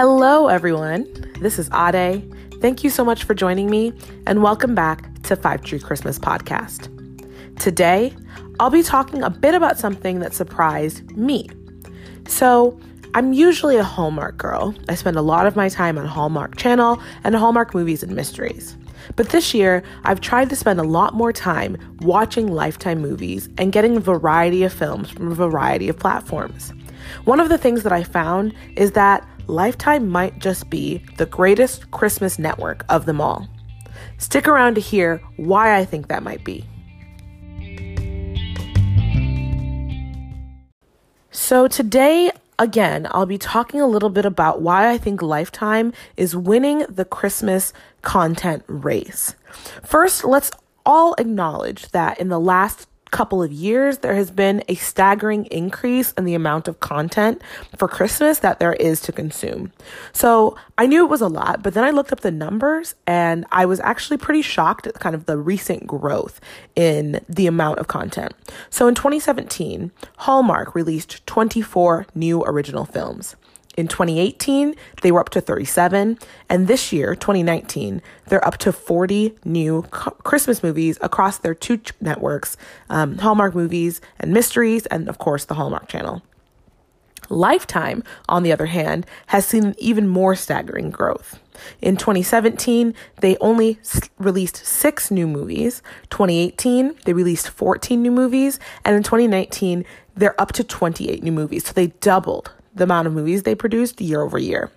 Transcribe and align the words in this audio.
Hello, 0.00 0.46
everyone. 0.46 1.08
This 1.40 1.58
is 1.58 1.68
Ade. 1.74 2.32
Thank 2.60 2.84
you 2.84 2.88
so 2.88 3.04
much 3.04 3.24
for 3.24 3.34
joining 3.34 3.68
me, 3.68 3.92
and 4.28 4.44
welcome 4.44 4.72
back 4.72 5.20
to 5.24 5.34
Five 5.34 5.62
Tree 5.62 5.80
Christmas 5.80 6.20
Podcast. 6.20 6.86
Today, 7.58 8.14
I'll 8.60 8.70
be 8.70 8.84
talking 8.84 9.24
a 9.24 9.30
bit 9.30 9.56
about 9.56 9.76
something 9.76 10.20
that 10.20 10.34
surprised 10.34 11.16
me. 11.16 11.48
So, 12.28 12.78
I'm 13.14 13.32
usually 13.32 13.76
a 13.76 13.82
Hallmark 13.82 14.38
girl. 14.38 14.72
I 14.88 14.94
spend 14.94 15.16
a 15.16 15.20
lot 15.20 15.48
of 15.48 15.56
my 15.56 15.68
time 15.68 15.98
on 15.98 16.06
Hallmark 16.06 16.54
Channel 16.54 17.02
and 17.24 17.34
Hallmark 17.34 17.74
movies 17.74 18.04
and 18.04 18.14
mysteries. 18.14 18.76
But 19.16 19.30
this 19.30 19.52
year, 19.52 19.82
I've 20.04 20.20
tried 20.20 20.48
to 20.50 20.54
spend 20.54 20.78
a 20.78 20.84
lot 20.84 21.14
more 21.14 21.32
time 21.32 21.76
watching 22.02 22.46
Lifetime 22.46 23.00
movies 23.00 23.48
and 23.58 23.72
getting 23.72 23.96
a 23.96 24.00
variety 24.00 24.62
of 24.62 24.72
films 24.72 25.10
from 25.10 25.32
a 25.32 25.34
variety 25.34 25.88
of 25.88 25.98
platforms. 25.98 26.72
One 27.24 27.40
of 27.40 27.48
the 27.48 27.58
things 27.58 27.82
that 27.82 27.92
I 27.92 28.04
found 28.04 28.54
is 28.76 28.92
that 28.92 29.28
Lifetime 29.48 30.10
might 30.10 30.38
just 30.38 30.68
be 30.68 31.02
the 31.16 31.24
greatest 31.24 31.90
Christmas 31.90 32.38
network 32.38 32.84
of 32.90 33.06
them 33.06 33.18
all. 33.18 33.48
Stick 34.18 34.46
around 34.46 34.74
to 34.74 34.80
hear 34.82 35.22
why 35.36 35.74
I 35.74 35.86
think 35.86 36.08
that 36.08 36.22
might 36.22 36.44
be. 36.44 36.66
So, 41.30 41.66
today, 41.66 42.30
again, 42.58 43.06
I'll 43.10 43.24
be 43.24 43.38
talking 43.38 43.80
a 43.80 43.86
little 43.86 44.10
bit 44.10 44.26
about 44.26 44.60
why 44.60 44.90
I 44.90 44.98
think 44.98 45.22
Lifetime 45.22 45.94
is 46.18 46.36
winning 46.36 46.84
the 46.88 47.06
Christmas 47.06 47.72
content 48.02 48.64
race. 48.66 49.34
First, 49.82 50.24
let's 50.24 50.50
all 50.84 51.14
acknowledge 51.16 51.88
that 51.92 52.20
in 52.20 52.28
the 52.28 52.40
last 52.40 52.86
couple 53.10 53.42
of 53.42 53.52
years, 53.52 53.98
there 53.98 54.14
has 54.14 54.30
been 54.30 54.62
a 54.68 54.74
staggering 54.74 55.46
increase 55.46 56.12
in 56.12 56.24
the 56.24 56.34
amount 56.34 56.68
of 56.68 56.80
content 56.80 57.42
for 57.76 57.88
Christmas 57.88 58.40
that 58.40 58.58
there 58.58 58.74
is 58.74 59.00
to 59.02 59.12
consume. 59.12 59.72
So 60.12 60.56
I 60.76 60.86
knew 60.86 61.04
it 61.04 61.10
was 61.10 61.20
a 61.20 61.28
lot, 61.28 61.62
but 61.62 61.74
then 61.74 61.84
I 61.84 61.90
looked 61.90 62.12
up 62.12 62.20
the 62.20 62.30
numbers 62.30 62.94
and 63.06 63.46
I 63.50 63.66
was 63.66 63.80
actually 63.80 64.18
pretty 64.18 64.42
shocked 64.42 64.86
at 64.86 64.94
kind 64.94 65.14
of 65.14 65.26
the 65.26 65.36
recent 65.36 65.86
growth 65.86 66.40
in 66.76 67.24
the 67.28 67.46
amount 67.46 67.78
of 67.78 67.88
content. 67.88 68.32
So 68.70 68.88
in 68.88 68.94
2017, 68.94 69.90
Hallmark 70.18 70.74
released 70.74 71.26
24 71.26 72.06
new 72.14 72.42
original 72.44 72.84
films. 72.84 73.36
In 73.78 73.86
2018, 73.86 74.74
they 75.02 75.12
were 75.12 75.20
up 75.20 75.28
to 75.28 75.40
37. 75.40 76.18
And 76.48 76.66
this 76.66 76.92
year, 76.92 77.14
2019, 77.14 78.02
they're 78.26 78.44
up 78.44 78.58
to 78.58 78.72
40 78.72 79.36
new 79.44 79.82
Christmas 79.82 80.64
movies 80.64 80.98
across 81.00 81.38
their 81.38 81.54
two 81.54 81.76
ch- 81.76 81.92
networks 82.00 82.56
um, 82.90 83.18
Hallmark 83.18 83.54
Movies 83.54 84.00
and 84.18 84.32
Mysteries, 84.32 84.86
and 84.86 85.08
of 85.08 85.18
course, 85.18 85.44
the 85.44 85.54
Hallmark 85.54 85.86
Channel. 85.86 86.22
Lifetime, 87.28 88.02
on 88.28 88.42
the 88.42 88.50
other 88.50 88.66
hand, 88.66 89.06
has 89.28 89.46
seen 89.46 89.64
an 89.64 89.74
even 89.78 90.08
more 90.08 90.34
staggering 90.34 90.90
growth. 90.90 91.38
In 91.80 91.96
2017, 91.96 92.94
they 93.20 93.36
only 93.36 93.78
s- 93.82 94.10
released 94.18 94.56
six 94.56 95.08
new 95.12 95.28
movies. 95.28 95.82
2018, 96.10 96.96
they 97.04 97.12
released 97.12 97.48
14 97.48 98.02
new 98.02 98.10
movies. 98.10 98.58
And 98.84 98.96
in 98.96 99.04
2019, 99.04 99.84
they're 100.16 100.40
up 100.40 100.50
to 100.54 100.64
28 100.64 101.22
new 101.22 101.30
movies. 101.30 101.66
So 101.66 101.72
they 101.74 101.88
doubled 102.00 102.50
the 102.78 102.84
amount 102.84 103.06
of 103.06 103.12
movies 103.12 103.42
they 103.42 103.54
produced 103.54 104.00
year 104.00 104.22
over 104.22 104.38
year. 104.38 104.70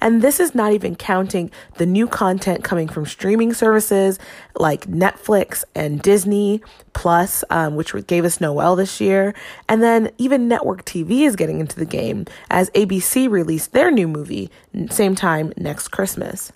And 0.00 0.22
this 0.22 0.40
is 0.40 0.54
not 0.54 0.72
even 0.72 0.96
counting 0.96 1.50
the 1.76 1.86
new 1.86 2.06
content 2.06 2.64
coming 2.64 2.88
from 2.88 3.06
streaming 3.06 3.52
services 3.54 4.18
like 4.56 4.86
Netflix 4.86 5.64
and 5.74 6.02
Disney 6.02 6.62
Plus, 6.92 7.44
um, 7.50 7.76
which 7.76 7.94
gave 8.06 8.24
us 8.24 8.40
Noel 8.40 8.76
this 8.76 9.00
year. 9.00 9.34
And 9.68 9.82
then 9.82 10.10
even 10.18 10.48
network 10.48 10.84
TV 10.84 11.22
is 11.22 11.36
getting 11.36 11.60
into 11.60 11.76
the 11.76 11.84
game 11.84 12.26
as 12.50 12.70
ABC 12.70 13.30
released 13.30 13.72
their 13.72 13.90
new 13.90 14.08
movie 14.08 14.50
same 14.90 15.14
time 15.14 15.52
next 15.56 15.88
Christmas. 15.88 16.52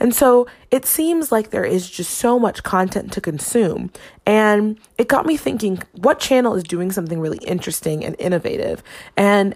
And 0.00 0.14
so 0.14 0.46
it 0.70 0.86
seems 0.86 1.30
like 1.30 1.50
there 1.50 1.64
is 1.64 1.88
just 1.88 2.14
so 2.14 2.38
much 2.38 2.62
content 2.62 3.12
to 3.12 3.20
consume. 3.20 3.90
And 4.24 4.78
it 4.96 5.08
got 5.08 5.26
me 5.26 5.36
thinking 5.36 5.82
what 5.92 6.18
channel 6.18 6.54
is 6.54 6.62
doing 6.62 6.92
something 6.92 7.20
really 7.20 7.38
interesting 7.38 8.04
and 8.04 8.16
innovative? 8.18 8.82
And 9.16 9.54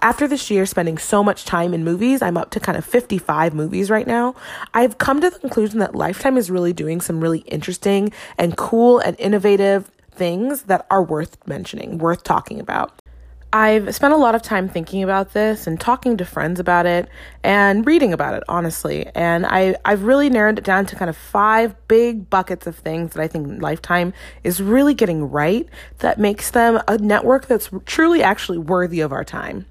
after 0.00 0.28
this 0.28 0.50
year 0.50 0.66
spending 0.66 0.98
so 0.98 1.22
much 1.22 1.44
time 1.44 1.74
in 1.74 1.84
movies, 1.84 2.22
I'm 2.22 2.36
up 2.36 2.50
to 2.50 2.60
kind 2.60 2.78
of 2.78 2.84
55 2.84 3.54
movies 3.54 3.90
right 3.90 4.06
now. 4.06 4.34
I've 4.74 4.98
come 4.98 5.20
to 5.20 5.30
the 5.30 5.38
conclusion 5.38 5.80
that 5.80 5.94
Lifetime 5.94 6.36
is 6.36 6.50
really 6.50 6.72
doing 6.72 7.00
some 7.00 7.20
really 7.20 7.40
interesting 7.40 8.12
and 8.36 8.56
cool 8.56 8.98
and 8.98 9.18
innovative 9.18 9.90
things 10.10 10.62
that 10.62 10.86
are 10.90 11.02
worth 11.02 11.36
mentioning, 11.46 11.98
worth 11.98 12.22
talking 12.24 12.60
about. 12.60 12.92
I've 13.50 13.94
spent 13.94 14.12
a 14.12 14.18
lot 14.18 14.34
of 14.34 14.42
time 14.42 14.68
thinking 14.68 15.02
about 15.02 15.32
this 15.32 15.66
and 15.66 15.80
talking 15.80 16.18
to 16.18 16.26
friends 16.26 16.60
about 16.60 16.84
it 16.84 17.08
and 17.42 17.86
reading 17.86 18.12
about 18.12 18.34
it, 18.34 18.42
honestly. 18.46 19.06
And 19.14 19.46
I, 19.46 19.74
I've 19.86 20.02
really 20.02 20.28
narrowed 20.28 20.58
it 20.58 20.64
down 20.64 20.84
to 20.86 20.96
kind 20.96 21.08
of 21.08 21.16
five 21.16 21.74
big 21.88 22.28
buckets 22.28 22.66
of 22.66 22.76
things 22.76 23.14
that 23.14 23.22
I 23.22 23.26
think 23.26 23.62
Lifetime 23.62 24.12
is 24.44 24.60
really 24.60 24.92
getting 24.92 25.30
right 25.30 25.66
that 26.00 26.18
makes 26.18 26.50
them 26.50 26.82
a 26.88 26.98
network 26.98 27.46
that's 27.46 27.70
truly 27.86 28.22
actually 28.22 28.58
worthy 28.58 29.00
of 29.00 29.12
our 29.12 29.24
time. 29.24 29.64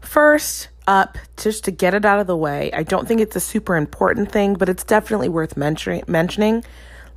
First 0.00 0.68
up, 0.86 1.18
just 1.36 1.64
to 1.64 1.70
get 1.70 1.94
it 1.94 2.04
out 2.04 2.20
of 2.20 2.26
the 2.26 2.36
way, 2.36 2.70
I 2.72 2.82
don't 2.82 3.06
think 3.06 3.20
it's 3.20 3.36
a 3.36 3.40
super 3.40 3.76
important 3.76 4.32
thing, 4.32 4.54
but 4.54 4.68
it's 4.68 4.84
definitely 4.84 5.28
worth 5.28 5.56
mentioning. 5.56 6.64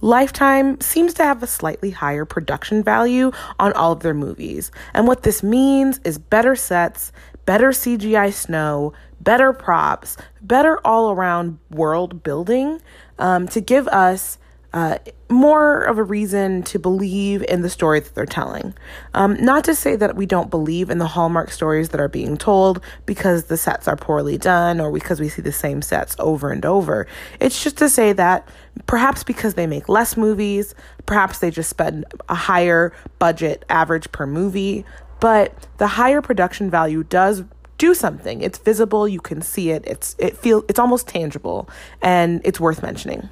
Lifetime 0.02 0.82
seems 0.82 1.14
to 1.14 1.24
have 1.24 1.42
a 1.42 1.48
slightly 1.48 1.92
higher 1.92 2.26
production 2.26 2.84
value 2.84 3.32
on 3.58 3.72
all 3.74 3.94
of 3.94 4.02
their 4.02 4.14
movies. 4.14 4.70
And 4.94 5.08
what 5.08 5.24
this 5.24 5.42
means 5.42 6.02
is 6.04 6.18
better 6.18 6.56
sets, 6.58 7.14
better 7.46 7.70
CGI 7.70 8.34
snow, 8.34 8.94
better 9.22 9.54
props, 9.54 10.18
better 10.42 10.86
all 10.86 11.12
around 11.12 11.58
world 11.72 12.22
building 12.22 12.82
um, 13.18 13.48
to 13.48 13.62
give 13.62 13.88
us 13.88 14.38
uh, 14.74 14.98
more 15.30 15.82
of 15.82 15.98
a 15.98 16.04
reason 16.04 16.64
to 16.64 16.80
believe 16.80 17.44
in 17.44 17.62
the 17.62 17.70
story 17.70 18.00
that 18.00 18.16
they're 18.16 18.26
telling. 18.26 18.74
Um, 19.14 19.36
not 19.44 19.64
to 19.66 19.76
say 19.76 19.96
that 19.96 20.16
we 20.16 20.26
don't 20.26 20.50
believe 20.50 20.90
in 20.90 20.98
the 20.98 21.08
Hallmark 21.08 21.52
stories 21.52 21.90
that 21.90 22.02
are 22.02 22.08
being 22.08 22.38
told 22.38 22.84
because 23.06 23.46
the 23.46 23.58
sets 23.58 23.88
are 23.88 23.96
poorly 23.96 24.38
done 24.38 24.80
or 24.80 24.92
because 24.92 25.20
we 25.20 25.30
see 25.30 25.44
the 25.44 25.52
same 25.52 25.82
sets 25.82 26.16
over 26.18 26.52
and 26.52 26.66
over. 26.66 27.08
It's 27.40 27.64
just 27.64 27.78
to 27.78 27.90
say 27.90 28.14
that 28.14 28.48
perhaps 28.88 29.24
because 29.24 29.54
they 29.54 29.68
make 29.68 29.90
less 29.90 30.18
movies, 30.18 30.74
perhaps 31.06 31.40
they 31.40 31.52
just 31.52 31.70
spend 31.70 32.06
a 32.28 32.36
higher 32.36 32.94
budget 33.20 33.66
average 33.70 34.12
per 34.12 34.26
movie, 34.26 34.86
but 35.20 35.68
the 35.78 35.88
higher 35.88 36.22
production 36.22 36.70
value 36.72 37.04
does 37.04 37.44
do 37.78 37.94
something. 37.94 38.42
It's 38.42 38.58
visible, 38.58 39.08
you 39.08 39.22
can 39.22 39.42
see 39.42 39.70
it. 39.70 39.84
It's 39.86 40.16
it 40.18 40.38
feel 40.38 40.64
it's 40.68 40.80
almost 40.80 41.08
tangible 41.08 41.70
and 42.02 42.42
it's 42.44 42.60
worth 42.60 42.82
mentioning. 42.82 43.30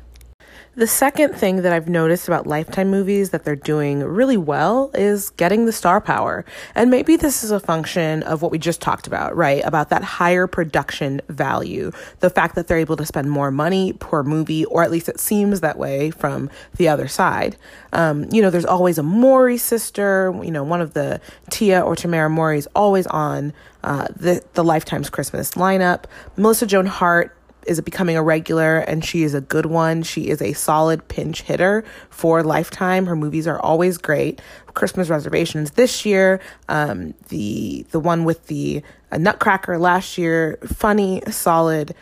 The 0.74 0.88
second 0.88 1.34
thing 1.34 1.64
that 1.64 1.74
I've 1.74 1.90
noticed 1.90 2.30
about 2.30 2.48
Lifetime 2.48 2.90
movies 2.90 3.32
that 3.32 3.44
they're 3.44 3.58
doing 3.58 4.00
really 4.00 4.38
well 4.38 4.90
is 4.94 5.32
getting 5.32 5.66
the 5.66 5.74
star 5.74 6.00
power. 6.00 6.46
And 6.76 6.90
maybe 6.90 7.18
this 7.18 7.44
is 7.44 7.52
a 7.52 7.60
function 7.60 8.24
of 8.24 8.42
what 8.42 8.52
we 8.52 8.58
just 8.58 8.80
talked 8.80 9.06
about, 9.06 9.36
right? 9.36 9.62
About 9.66 9.90
that 9.90 10.02
higher 10.02 10.48
production 10.48 11.20
value. 11.28 11.92
The 12.22 12.30
fact 12.30 12.56
that 12.56 12.68
they're 12.68 12.78
able 12.78 12.96
to 12.96 13.06
spend 13.06 13.30
more 13.30 13.52
money 13.52 13.92
per 13.92 14.24
movie, 14.24 14.64
or 14.64 14.82
at 14.82 14.92
least 14.92 15.10
it 15.10 15.20
seems 15.20 15.60
that 15.60 15.78
way 15.78 16.10
from 16.10 16.50
the 16.78 16.88
other 16.88 17.10
side. 17.10 17.58
Um, 17.92 18.30
you 18.32 18.42
know, 18.42 18.50
there's 18.50 18.64
always 18.64 18.98
a 18.98 19.04
Mowry 19.04 19.58
sister, 19.58 20.34
you 20.42 20.52
know, 20.52 20.64
one 20.64 20.80
of 20.80 20.94
the 20.94 21.20
Tia 21.50 21.82
or 21.82 21.98
Tamara 21.98 22.30
Mowry 22.30 22.58
is 22.58 22.70
always 22.74 23.08
on 23.08 23.52
uh, 23.84 24.08
the, 24.16 24.42
the 24.54 24.64
Lifetime's 24.64 25.10
Christmas 25.10 25.52
lineup. 25.52 26.06
Melissa 26.38 26.66
Joan 26.66 26.86
Hart 26.86 27.36
is 27.68 27.80
becoming 27.82 28.16
a 28.16 28.24
regular 28.24 28.80
and 28.80 29.04
she 29.04 29.24
is 29.24 29.34
a 29.34 29.42
good 29.42 29.66
one. 29.66 30.04
She 30.04 30.30
is 30.30 30.42
a 30.42 30.54
solid 30.54 31.08
pinch 31.08 31.42
hitter 31.44 31.84
for 32.10 32.44
Lifetime. 32.44 33.06
Her 33.06 33.16
movies 33.16 33.48
are 33.48 33.60
always 33.60 33.98
great. 33.98 34.42
Christmas 34.74 35.10
reservations 35.10 35.72
this 35.72 36.06
year, 36.06 36.40
um, 36.70 37.14
the 37.30 37.86
the 37.92 38.00
one 38.00 38.24
with 38.24 38.48
the 38.48 38.82
uh, 39.12 39.18
Nutcracker 39.18 39.78
last 39.78 40.18
year, 40.18 40.58
funny, 40.66 41.22
solid. 41.30 41.94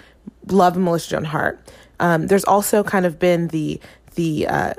Love 0.47 0.77
Melissa 0.77 1.11
Joan 1.11 1.25
Hart. 1.25 1.59
Um, 1.99 2.27
there's 2.27 2.45
also 2.45 2.83
kind 2.83 3.05
of 3.05 3.19
been 3.19 3.49
the 3.49 3.79
the 4.15 4.47
uh, 4.47 4.73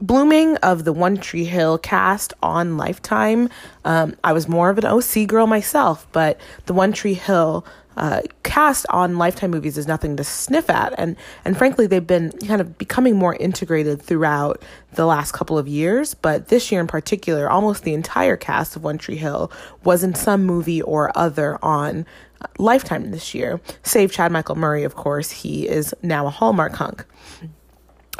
blooming 0.00 0.56
of 0.58 0.84
the 0.84 0.92
One 0.92 1.16
Tree 1.16 1.44
Hill 1.44 1.78
cast 1.78 2.32
on 2.42 2.76
Lifetime. 2.76 3.48
Um, 3.84 4.16
I 4.24 4.32
was 4.32 4.48
more 4.48 4.70
of 4.70 4.78
an 4.78 4.86
OC 4.86 5.26
girl 5.26 5.46
myself, 5.46 6.06
but 6.12 6.40
the 6.66 6.72
One 6.72 6.92
Tree 6.92 7.14
Hill 7.14 7.64
uh, 7.96 8.22
cast 8.42 8.86
on 8.90 9.18
Lifetime 9.18 9.50
movies 9.50 9.76
is 9.76 9.86
nothing 9.86 10.16
to 10.16 10.24
sniff 10.24 10.70
at, 10.70 10.94
and 10.96 11.16
and 11.44 11.56
frankly, 11.56 11.86
they've 11.86 12.06
been 12.06 12.32
kind 12.46 12.60
of 12.60 12.78
becoming 12.78 13.16
more 13.16 13.34
integrated 13.34 14.00
throughout 14.00 14.62
the 14.92 15.06
last 15.06 15.32
couple 15.32 15.58
of 15.58 15.68
years. 15.68 16.14
But 16.14 16.48
this 16.48 16.70
year 16.70 16.80
in 16.80 16.86
particular, 16.86 17.50
almost 17.50 17.82
the 17.84 17.94
entire 17.94 18.36
cast 18.36 18.76
of 18.76 18.84
One 18.84 18.98
Tree 18.98 19.16
Hill 19.16 19.50
was 19.84 20.02
in 20.02 20.14
some 20.14 20.44
movie 20.44 20.82
or 20.82 21.16
other 21.16 21.58
on 21.62 22.06
Lifetime 22.58 23.10
this 23.10 23.34
year. 23.34 23.60
Save 23.82 24.12
Chad 24.12 24.32
Michael 24.32 24.56
Murray, 24.56 24.84
of 24.84 24.94
course, 24.94 25.30
he 25.30 25.68
is 25.68 25.94
now 26.02 26.26
a 26.26 26.30
Hallmark 26.30 26.74
hunk. 26.74 27.04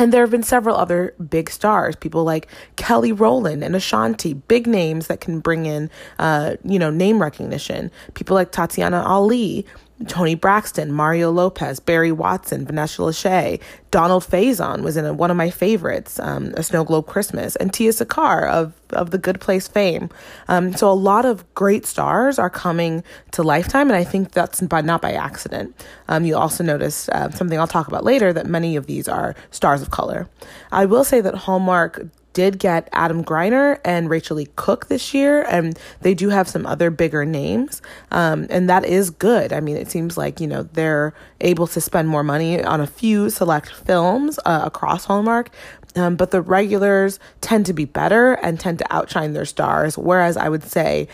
And 0.01 0.15
there 0.15 0.23
have 0.23 0.31
been 0.31 0.43
several 0.43 0.77
other 0.77 1.13
big 1.29 1.51
stars, 1.51 1.95
people 1.95 2.25
like 2.25 2.49
Kelly 2.77 3.13
Rowland 3.13 3.63
and 3.63 3.77
Ashanti, 3.77 4.33
big 4.33 4.67
names 4.67 5.09
that 5.09 5.21
can 5.21 5.41
bring 5.41 5.67
in, 5.67 5.91
uh, 6.19 6.57
you 6.65 6.79
know, 6.79 6.89
name 6.89 7.21
recognition. 7.21 7.91
People 8.15 8.35
like 8.35 8.51
Tatiana 8.51 9.03
Ali, 9.03 9.67
Toni 10.09 10.35
Braxton, 10.35 10.93
Mario 10.93 11.31
Lopez, 11.31 11.79
Barry 11.79 12.13
Watson, 12.13 12.65
Vanessa 12.65 13.03
Lachey, 13.03 13.61
Donald 13.91 14.25
Faison 14.25 14.83
was 14.83 14.97
in 14.97 15.17
one 15.17 15.31
of 15.31 15.37
my 15.37 15.51
favorites, 15.51 16.19
um, 16.21 16.55
A 16.57 16.63
Snow 16.63 16.85
Globe 16.85 17.07
Christmas, 17.07 17.57
and 17.57 17.73
Tiya 17.73 17.93
Sircar 17.93 18.47
of, 18.47 18.73
of 18.91 19.11
The 19.11 19.19
Good 19.19 19.41
Place 19.41 19.69
fame. 19.69 20.09
Um, 20.49 20.73
so 20.75 20.91
a 20.91 20.95
lot 20.95 21.25
of 21.25 21.53
great 21.55 21.85
stars 21.87 22.39
are 22.39 22.51
coming 22.51 23.05
to 23.33 23.43
Lifetime, 23.43 23.89
and 23.89 23.97
I 23.97 24.05
think 24.05 24.33
that's 24.33 24.61
by, 24.63 24.81
not 24.81 25.03
by 25.03 25.13
accident. 25.13 25.75
Um, 26.09 26.25
you 26.25 26.37
also 26.37 26.65
notice 26.65 27.09
uh, 27.11 27.31
something 27.31 27.59
I'll 27.59 27.67
talk 27.67 27.89
about 27.89 28.05
later 28.05 28.33
that 28.33 28.47
many 28.47 28.77
of 28.77 28.87
these 28.87 29.09
are 29.09 29.35
stars 29.51 29.83
of 29.83 29.91
color. 29.91 30.29
I 30.73 30.87
will 30.87 31.05
say 31.05 31.21
that 31.21 31.35
Hallmark 31.35 32.07
did 32.33 32.59
get 32.59 32.89
Adam 32.93 33.25
Griner 33.25 33.79
and 33.85 34.09
Rachel 34.09 34.37
Leigh 34.37 34.49
Cook 34.57 34.87
this 34.89 35.13
year, 35.15 35.43
and 35.43 35.79
they 36.01 36.15
do 36.15 36.29
have 36.29 36.49
some 36.49 36.67
other 36.67 36.91
bigger 36.91 37.25
names, 37.25 37.83
um, 38.11 38.47
and 38.51 38.69
that 38.69 38.85
is 38.85 39.11
good. 39.11 39.53
I 39.53 39.61
mean, 39.61 39.77
it 39.77 39.91
seems 39.91 40.17
like 40.17 40.41
you 40.41 40.47
know 40.47 40.63
they're 40.63 41.15
able 41.41 41.67
to 41.69 41.81
spend 41.81 42.09
more 42.09 42.23
money 42.23 42.63
on 42.63 42.81
a 42.81 42.87
few 42.87 43.31
select 43.31 43.71
films 43.73 44.39
uh, 44.45 44.63
across 44.65 45.05
Hallmark, 45.05 45.51
um, 45.97 46.17
but 46.17 46.31
the 46.31 46.41
regulars 46.41 47.19
tend 47.41 47.67
to 47.67 47.73
be 47.73 47.85
better 47.85 48.35
and 48.35 48.59
tend 48.59 48.79
to 48.79 48.95
outshine 48.95 49.33
their 49.33 49.45
stars. 49.45 49.99
Whereas 49.99 50.37
I 50.37 50.49
would 50.49 50.65
say 50.65 51.09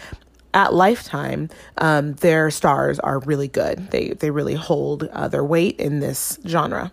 at 0.55 0.73
Lifetime, 0.73 1.51
um, 1.79 2.15
their 2.15 2.51
stars 2.51 2.99
are 3.01 3.19
really 3.21 3.49
good. 3.49 3.91
They 3.91 4.11
they 4.11 4.31
really 4.31 4.55
hold 4.55 5.05
uh, 5.05 5.29
their 5.29 5.45
weight 5.45 5.79
in 5.79 6.01
this 6.01 6.39
genre. 6.47 6.93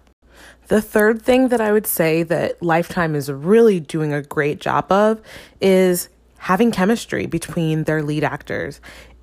The 0.67 0.81
third 0.81 1.21
thing 1.21 1.49
that 1.49 1.61
I 1.61 1.71
would 1.71 1.87
say 1.87 2.23
that 2.23 2.61
Lifetime 2.61 3.15
is 3.15 3.31
really 3.31 3.79
doing 3.79 4.13
a 4.13 4.21
great 4.21 4.59
job 4.59 4.91
of 4.91 5.21
is 5.61 6.09
having 6.37 6.71
chemistry 6.71 7.25
between 7.25 7.83
their 7.83 8.01
lead 8.01 8.23
actors. 8.23 8.81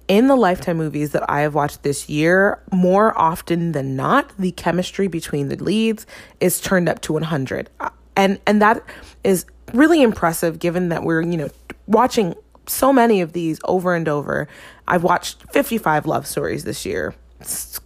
In 0.09 0.27
the 0.27 0.37
Lifetime 0.37 0.77
movies 0.77 1.13
that 1.13 1.29
I 1.31 1.43
have 1.43 1.55
watched 1.55 1.83
this 1.83 2.09
year, 2.09 2.63
more 2.73 3.17
often 3.19 3.73
than 3.73 3.95
not, 3.95 4.37
the 4.39 4.53
chemistry 4.53 5.07
between 5.07 5.49
the 5.49 5.57
leads 5.57 6.07
is 6.41 6.61
turned 6.61 6.89
up 6.89 7.01
to 7.03 7.13
100. 7.13 7.71
And 8.17 8.41
and 8.47 8.61
that 8.61 8.83
is 9.23 9.47
really 9.73 10.03
impressive 10.03 10.59
given 10.59 10.89
that 10.89 11.05
we're, 11.05 11.23
you 11.23 11.37
know, 11.37 11.49
watching 11.87 12.35
so 12.67 12.93
many 12.93 13.21
of 13.21 13.33
these 13.33 13.61
over 13.65 13.95
and 13.95 14.09
over. 14.09 14.49
I've 14.89 15.03
watched 15.03 15.45
55 15.53 16.07
love 16.07 16.27
stories 16.27 16.65
this 16.65 16.85
year. 16.85 17.15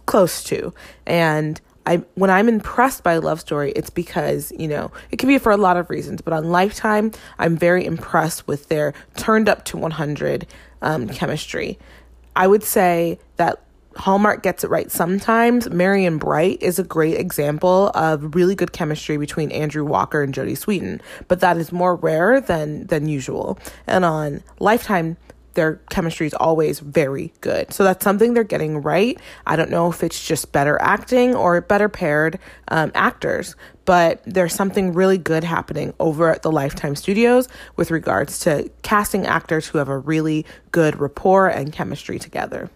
Close 0.05 0.43
to. 0.45 0.73
And 1.05 1.61
I 1.85 1.97
when 2.15 2.29
I'm 2.29 2.49
impressed 2.49 3.03
by 3.03 3.13
a 3.13 3.21
love 3.21 3.39
story, 3.39 3.71
it's 3.75 3.89
because, 3.89 4.51
you 4.57 4.67
know, 4.67 4.91
it 5.11 5.17
can 5.17 5.27
be 5.27 5.37
for 5.37 5.51
a 5.51 5.57
lot 5.57 5.77
of 5.77 5.89
reasons, 5.89 6.21
but 6.21 6.33
on 6.33 6.49
Lifetime, 6.51 7.11
I'm 7.37 7.57
very 7.57 7.85
impressed 7.85 8.47
with 8.47 8.69
their 8.69 8.93
turned 9.17 9.47
up 9.47 9.65
to 9.65 9.77
100 9.77 10.47
um, 10.81 11.07
chemistry. 11.09 11.77
I 12.35 12.47
would 12.47 12.63
say 12.63 13.19
that 13.37 13.61
Hallmark 13.97 14.43
gets 14.43 14.63
it 14.63 14.69
right 14.69 14.91
sometimes. 14.91 15.69
Merry 15.69 16.05
and 16.05 16.19
Bright 16.19 16.61
is 16.61 16.79
a 16.79 16.83
great 16.83 17.17
example 17.17 17.91
of 17.95 18.35
really 18.35 18.55
good 18.55 18.73
chemistry 18.73 19.17
between 19.17 19.51
Andrew 19.51 19.85
Walker 19.85 20.21
and 20.21 20.33
Jodie 20.33 20.57
Sweetin, 20.57 20.99
but 21.27 21.39
that 21.39 21.57
is 21.57 21.71
more 21.71 21.95
rare 21.95 22.41
than 22.41 22.87
than 22.87 23.07
usual. 23.07 23.57
And 23.87 24.03
on 24.03 24.43
Lifetime, 24.59 25.17
their 25.55 25.75
chemistry 25.89 26.27
is 26.27 26.33
always 26.33 26.79
very 26.79 27.33
good. 27.41 27.73
So 27.73 27.83
that's 27.83 28.03
something 28.03 28.33
they're 28.33 28.43
getting 28.43 28.81
right. 28.81 29.19
I 29.45 29.55
don't 29.55 29.69
know 29.69 29.89
if 29.89 30.03
it's 30.03 30.25
just 30.25 30.51
better 30.51 30.79
acting 30.81 31.35
or 31.35 31.59
better 31.61 31.89
paired 31.89 32.39
um, 32.67 32.91
actors, 32.93 33.55
but 33.85 34.21
there's 34.25 34.53
something 34.53 34.93
really 34.93 35.17
good 35.17 35.43
happening 35.43 35.93
over 35.99 36.31
at 36.31 36.43
the 36.43 36.51
Lifetime 36.51 36.95
Studios 36.95 37.47
with 37.75 37.91
regards 37.91 38.39
to 38.39 38.69
casting 38.83 39.25
actors 39.25 39.67
who 39.67 39.77
have 39.77 39.89
a 39.89 39.97
really 39.97 40.45
good 40.71 40.99
rapport 40.99 41.47
and 41.47 41.73
chemistry 41.73 42.19
together. 42.19 42.69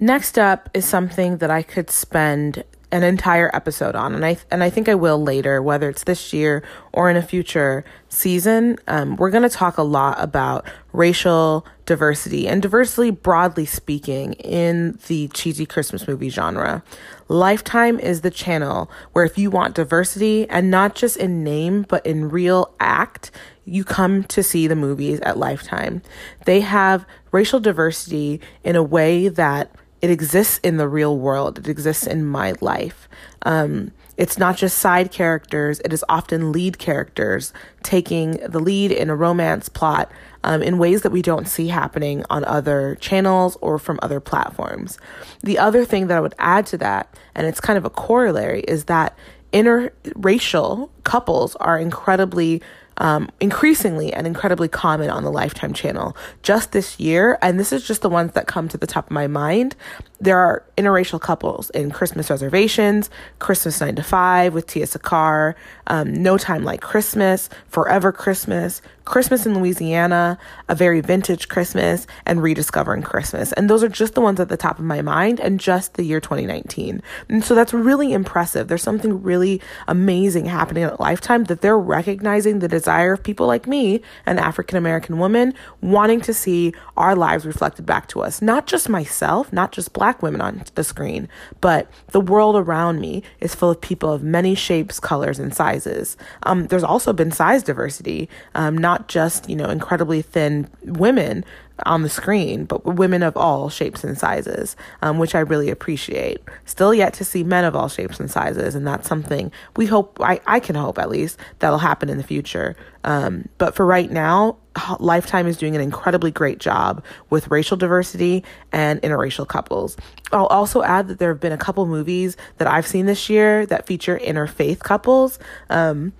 Next 0.00 0.36
up 0.36 0.68
is 0.74 0.84
something 0.84 1.36
that 1.36 1.50
I 1.50 1.62
could 1.62 1.88
spend 1.90 2.64
an 2.92 3.02
entire 3.02 3.50
episode 3.54 3.96
on, 3.96 4.14
and 4.14 4.24
I 4.24 4.36
and 4.50 4.62
I 4.62 4.68
think 4.68 4.88
I 4.88 4.94
will 4.94 5.20
later, 5.20 5.62
whether 5.62 5.88
it's 5.88 6.04
this 6.04 6.32
year 6.32 6.62
or 6.92 7.08
in 7.10 7.16
a 7.16 7.22
future 7.22 7.84
season. 8.10 8.78
Um, 8.86 9.16
we're 9.16 9.30
going 9.30 9.42
to 9.42 9.48
talk 9.48 9.78
a 9.78 9.82
lot 9.82 10.18
about 10.20 10.68
racial 10.92 11.66
diversity 11.86 12.46
and 12.46 12.60
diversity 12.60 13.10
broadly 13.10 13.64
speaking 13.64 14.34
in 14.34 14.98
the 15.08 15.28
cheesy 15.28 15.64
Christmas 15.64 16.06
movie 16.06 16.28
genre. 16.28 16.82
Lifetime 17.28 17.98
is 17.98 18.20
the 18.20 18.30
channel 18.30 18.90
where 19.12 19.24
if 19.24 19.38
you 19.38 19.50
want 19.50 19.74
diversity 19.74 20.48
and 20.50 20.70
not 20.70 20.94
just 20.94 21.16
in 21.16 21.42
name 21.42 21.86
but 21.88 22.04
in 22.04 22.28
real 22.28 22.74
act, 22.78 23.30
you 23.64 23.84
come 23.84 24.24
to 24.24 24.42
see 24.42 24.66
the 24.66 24.76
movies 24.76 25.18
at 25.20 25.38
Lifetime. 25.38 26.02
They 26.44 26.60
have 26.60 27.06
racial 27.30 27.58
diversity 27.58 28.40
in 28.62 28.76
a 28.76 28.82
way 28.82 29.28
that 29.28 29.74
it 30.02 30.10
exists 30.10 30.58
in 30.62 30.76
the 30.76 30.88
real 30.88 31.16
world. 31.16 31.58
It 31.58 31.68
exists 31.68 32.06
in 32.06 32.26
my 32.26 32.54
life. 32.60 33.08
Um, 33.42 33.92
it's 34.18 34.36
not 34.36 34.56
just 34.56 34.78
side 34.78 35.10
characters, 35.10 35.80
it 35.84 35.92
is 35.92 36.04
often 36.08 36.52
lead 36.52 36.78
characters 36.78 37.52
taking 37.82 38.32
the 38.46 38.60
lead 38.60 38.92
in 38.92 39.08
a 39.08 39.16
romance 39.16 39.68
plot 39.70 40.12
um, 40.44 40.62
in 40.62 40.76
ways 40.76 41.02
that 41.02 41.12
we 41.12 41.22
don't 41.22 41.48
see 41.48 41.68
happening 41.68 42.24
on 42.28 42.44
other 42.44 42.96
channels 43.00 43.56
or 43.62 43.78
from 43.78 43.98
other 44.02 44.20
platforms. 44.20 44.98
The 45.42 45.58
other 45.58 45.84
thing 45.84 46.08
that 46.08 46.18
I 46.18 46.20
would 46.20 46.34
add 46.38 46.66
to 46.66 46.78
that, 46.78 47.16
and 47.34 47.46
it's 47.46 47.60
kind 47.60 47.78
of 47.78 47.84
a 47.84 47.90
corollary, 47.90 48.60
is 48.68 48.84
that 48.84 49.16
interracial 49.52 50.90
couples 51.04 51.56
are 51.56 51.78
incredibly 51.78 52.60
um, 52.98 53.30
increasingly 53.40 54.12
and 54.12 54.26
incredibly 54.26 54.68
common 54.68 55.10
on 55.10 55.24
the 55.24 55.30
Lifetime 55.30 55.72
channel. 55.72 56.16
Just 56.42 56.72
this 56.72 56.98
year, 57.00 57.38
and 57.42 57.58
this 57.58 57.72
is 57.72 57.86
just 57.86 58.02
the 58.02 58.10
ones 58.10 58.32
that 58.32 58.46
come 58.46 58.68
to 58.68 58.76
the 58.76 58.86
top 58.86 59.06
of 59.06 59.10
my 59.10 59.26
mind, 59.26 59.76
there 60.22 60.38
are 60.38 60.64
interracial 60.78 61.20
couples 61.20 61.68
in 61.70 61.90
Christmas 61.90 62.30
Reservations, 62.30 63.10
Christmas 63.40 63.80
9 63.80 63.96
to 63.96 64.02
5 64.04 64.54
with 64.54 64.68
Tiya 64.68 64.86
Sircar, 64.86 65.56
um, 65.88 66.12
No 66.12 66.38
Time 66.38 66.62
Like 66.62 66.80
Christmas, 66.80 67.50
Forever 67.66 68.12
Christmas, 68.12 68.80
Christmas 69.04 69.46
in 69.46 69.58
Louisiana, 69.58 70.38
A 70.68 70.74
Very 70.74 71.00
Vintage 71.00 71.48
Christmas, 71.48 72.06
and 72.24 72.42
Rediscovering 72.42 73.02
Christmas. 73.02 73.52
And 73.52 73.68
those 73.68 73.82
are 73.82 73.88
just 73.88 74.14
the 74.14 74.20
ones 74.20 74.38
at 74.38 74.48
the 74.48 74.56
top 74.56 74.78
of 74.78 74.84
my 74.84 75.02
mind 75.02 75.40
and 75.40 75.58
just 75.58 75.94
the 75.94 76.04
year 76.04 76.20
2019. 76.20 77.02
And 77.28 77.44
so 77.44 77.54
that's 77.54 77.72
really 77.72 78.12
impressive. 78.12 78.68
There's 78.68 78.82
something 78.82 79.22
really 79.22 79.60
amazing 79.88 80.46
happening 80.46 80.84
at 80.84 81.00
Lifetime 81.00 81.44
that 81.44 81.62
they're 81.62 81.78
recognizing 81.78 82.60
the 82.60 82.68
desire 82.68 83.12
of 83.12 83.22
people 83.22 83.46
like 83.46 83.66
me, 83.66 84.02
an 84.24 84.38
African 84.38 84.78
American 84.78 85.18
woman, 85.18 85.52
wanting 85.80 86.20
to 86.22 86.32
see 86.32 86.72
our 86.96 87.16
lives 87.16 87.44
reflected 87.44 87.84
back 87.84 88.06
to 88.08 88.22
us. 88.22 88.40
Not 88.40 88.66
just 88.66 88.88
myself, 88.88 89.52
not 89.52 89.72
just 89.72 89.92
black 89.92 90.11
women 90.20 90.40
on 90.40 90.64
the 90.74 90.84
screen, 90.84 91.28
but 91.60 91.88
the 92.08 92.20
world 92.20 92.56
around 92.56 93.00
me 93.00 93.22
is 93.40 93.54
full 93.54 93.70
of 93.70 93.80
people 93.80 94.12
of 94.12 94.22
many 94.22 94.54
shapes, 94.54 94.98
colors, 94.98 95.38
and 95.38 95.54
sizes. 95.54 96.16
Um, 96.42 96.66
there's 96.66 96.84
also 96.84 97.12
been 97.12 97.30
size 97.30 97.62
diversity, 97.62 98.28
um, 98.54 98.76
not 98.76 99.08
just, 99.08 99.48
you 99.48 99.56
know, 99.56 99.70
incredibly 99.70 100.20
thin 100.22 100.68
women 100.82 101.44
on 101.86 102.02
the 102.02 102.08
screen, 102.08 102.64
but 102.64 102.84
women 102.84 103.22
of 103.22 103.36
all 103.36 103.68
shapes 103.68 104.04
and 104.04 104.18
sizes, 104.18 104.76
um, 105.02 105.18
which 105.18 105.34
I 105.34 105.40
really 105.40 105.70
appreciate. 105.70 106.40
Still 106.64 106.94
yet 106.94 107.14
to 107.14 107.24
see 107.24 107.42
men 107.44 107.64
of 107.64 107.76
all 107.76 107.88
shapes 107.88 108.20
and 108.20 108.30
sizes, 108.30 108.74
and 108.74 108.86
that's 108.86 109.08
something 109.08 109.52
we 109.76 109.86
hope, 109.86 110.18
I, 110.20 110.40
I 110.46 110.60
can 110.60 110.74
hope 110.74 110.98
at 110.98 111.10
least, 111.10 111.38
that'll 111.58 111.78
happen 111.78 112.08
in 112.08 112.18
the 112.18 112.24
future. 112.24 112.76
Um, 113.04 113.48
but 113.58 113.74
for 113.74 113.84
right 113.84 114.10
now, 114.10 114.56
Lifetime 115.00 115.46
is 115.46 115.56
doing 115.56 115.74
an 115.74 115.82
incredibly 115.82 116.30
great 116.30 116.58
job 116.58 117.04
with 117.30 117.50
racial 117.50 117.76
diversity 117.76 118.44
and 118.70 119.00
interracial 119.02 119.46
couples. 119.46 119.96
I'll 120.32 120.46
also 120.46 120.82
add 120.82 121.08
that 121.08 121.18
there 121.18 121.28
have 121.28 121.40
been 121.40 121.52
a 121.52 121.58
couple 121.58 121.84
movies 121.86 122.36
that 122.58 122.68
I've 122.68 122.86
seen 122.86 123.06
this 123.06 123.28
year 123.28 123.66
that 123.66 123.86
feature 123.86 124.18
interfaith 124.18 124.78
couples. 124.78 125.38
Um, 125.68 126.12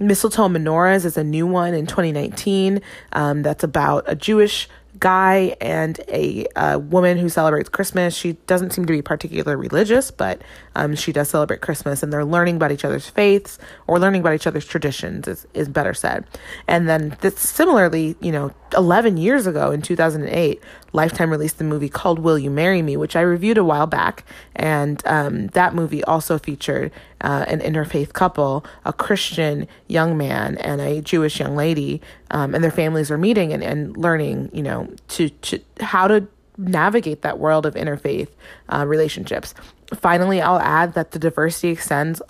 Mistletoe 0.00 0.48
Menorahs 0.48 1.04
is 1.04 1.16
a 1.16 1.24
new 1.24 1.46
one 1.46 1.74
in 1.74 1.86
2019 1.86 2.80
um, 3.12 3.42
that's 3.42 3.64
about 3.64 4.04
a 4.06 4.14
Jewish 4.14 4.68
guy 4.98 5.56
and 5.60 6.00
a, 6.08 6.46
a 6.56 6.78
woman 6.78 7.18
who 7.18 7.28
celebrates 7.28 7.68
Christmas. 7.68 8.14
She 8.14 8.32
doesn't 8.46 8.72
seem 8.72 8.86
to 8.86 8.92
be 8.92 9.02
particularly 9.02 9.56
religious, 9.56 10.10
but 10.10 10.42
um, 10.74 10.94
she 10.94 11.12
does 11.12 11.28
celebrate 11.28 11.60
Christmas, 11.60 12.02
and 12.02 12.12
they're 12.12 12.24
learning 12.24 12.56
about 12.56 12.72
each 12.72 12.84
other's 12.84 13.08
faiths 13.08 13.58
or 13.86 13.98
learning 13.98 14.20
about 14.20 14.34
each 14.34 14.46
other's 14.46 14.66
traditions 14.66 15.28
is, 15.28 15.46
is 15.54 15.68
better 15.68 15.94
said. 15.94 16.24
And 16.66 16.88
then 16.88 17.16
this, 17.20 17.38
similarly, 17.38 18.16
you 18.20 18.32
know, 18.32 18.52
11 18.76 19.16
years 19.16 19.46
ago 19.46 19.70
in 19.70 19.82
2008, 19.82 20.62
Lifetime 20.92 21.30
released 21.30 21.58
the 21.58 21.64
movie 21.64 21.88
called 21.88 22.18
Will 22.18 22.38
You 22.38 22.50
Marry 22.50 22.82
Me, 22.82 22.96
which 22.96 23.16
I 23.16 23.20
reviewed 23.20 23.58
a 23.58 23.64
while 23.64 23.86
back. 23.86 24.24
And 24.56 25.02
um, 25.06 25.48
that 25.48 25.74
movie 25.74 26.02
also 26.04 26.38
featured 26.38 26.92
uh, 27.20 27.44
an 27.48 27.60
interfaith 27.60 28.12
couple, 28.12 28.64
a 28.84 28.92
Christian 28.92 29.66
young 29.86 30.16
man 30.16 30.56
and 30.58 30.80
a 30.80 31.00
Jewish 31.00 31.40
young 31.40 31.56
lady, 31.56 32.00
um, 32.30 32.54
and 32.54 32.62
their 32.62 32.70
families 32.70 33.10
are 33.10 33.18
meeting 33.18 33.52
and, 33.52 33.62
and 33.62 33.96
learning, 33.96 34.50
you 34.52 34.62
know, 34.62 34.88
to, 35.08 35.28
to 35.28 35.60
how 35.80 36.08
to 36.08 36.26
navigate 36.56 37.22
that 37.22 37.38
world 37.38 37.66
of 37.66 37.74
interfaith 37.74 38.28
uh, 38.68 38.84
relationships. 38.86 39.54
Finally, 39.94 40.40
I'll 40.40 40.58
add 40.60 40.94
that 40.94 41.12
the 41.12 41.18
diversity 41.18 41.68
extends 41.68 42.20